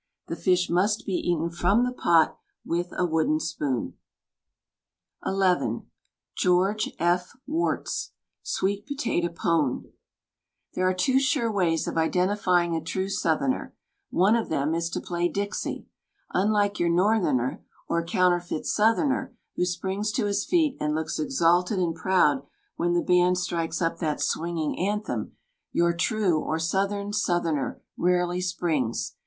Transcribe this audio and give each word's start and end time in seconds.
The 0.29 0.35
fish 0.35 0.67
must 0.67 1.05
be 1.05 1.13
eaten 1.13 1.51
from 1.51 1.83
the 1.83 1.91
pot 1.93 2.35
with 2.65 2.91
a 2.97 3.05
wooden 3.05 3.39
spoon. 3.39 3.97
WRIT'TEN 5.23 5.23
FOR 5.23 5.29
MEN 5.29 5.39
BY 5.39 5.59
MEN 5.63 5.77
XI 5.81 5.85
George 6.37 6.89
F. 6.97 7.33
JV^orts 7.47 8.09
SWEET 8.41 8.87
POTATO 8.87 9.29
PONE 9.29 9.89
There 10.73 10.89
are 10.89 10.95
two 10.95 11.19
sure 11.19 11.51
ways 11.51 11.87
of 11.87 11.99
identifying 11.99 12.75
a 12.75 12.81
true 12.81 13.09
south 13.09 13.41
erner. 13.41 13.73
One 14.09 14.35
of 14.35 14.49
them 14.49 14.73
is 14.73 14.89
to 14.89 14.99
play 14.99 15.27
"Dixie." 15.29 15.85
Unliice 16.33 16.79
your 16.79 16.89
northerner, 16.89 17.63
or 17.87 18.03
counterfeit 18.03 18.65
southerner 18.65 19.35
who 19.55 19.65
springs 19.65 20.11
to 20.13 20.25
his 20.25 20.43
feet 20.45 20.77
and 20.79 20.95
looks 20.95 21.19
exalted 21.19 21.77
and 21.77 21.93
proud 21.93 22.41
when 22.75 22.93
the 22.93 23.03
band 23.03 23.37
strikes 23.37 23.83
up 23.83 23.99
that 23.99 24.19
swinging 24.19 24.79
anthem, 24.79 25.33
your 25.71 25.93
true, 25.93 26.39
or 26.39 26.57
southern 26.57 27.13
south 27.13 27.43
erner 27.43 27.81
rarely 27.97 28.41
springs. 28.41 29.13